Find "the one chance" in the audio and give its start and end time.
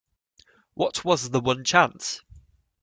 1.29-2.23